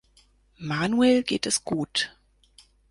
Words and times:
Manuel 0.57 1.21
geht 1.21 1.45
es 1.45 1.63
gut. 1.63 2.09